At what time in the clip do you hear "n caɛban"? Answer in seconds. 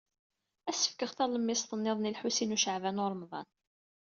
2.57-3.01